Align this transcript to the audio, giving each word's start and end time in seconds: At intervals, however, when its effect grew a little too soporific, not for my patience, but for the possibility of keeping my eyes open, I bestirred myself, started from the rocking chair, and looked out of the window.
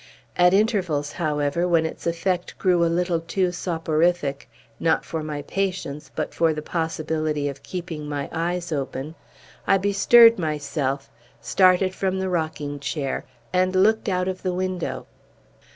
At 0.35 0.51
intervals, 0.51 1.11
however, 1.11 1.67
when 1.67 1.85
its 1.85 2.07
effect 2.07 2.57
grew 2.57 2.83
a 2.83 2.89
little 2.89 3.19
too 3.19 3.51
soporific, 3.51 4.49
not 4.79 5.05
for 5.05 5.21
my 5.21 5.43
patience, 5.43 6.09
but 6.15 6.33
for 6.33 6.53
the 6.55 6.63
possibility 6.63 7.47
of 7.47 7.61
keeping 7.61 8.09
my 8.09 8.27
eyes 8.31 8.71
open, 8.71 9.13
I 9.67 9.77
bestirred 9.77 10.39
myself, 10.39 11.11
started 11.39 11.93
from 11.93 12.17
the 12.17 12.29
rocking 12.29 12.79
chair, 12.79 13.25
and 13.53 13.75
looked 13.75 14.09
out 14.09 14.27
of 14.27 14.41
the 14.41 14.55
window. 14.55 15.05